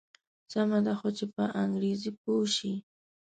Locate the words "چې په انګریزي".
1.17-2.11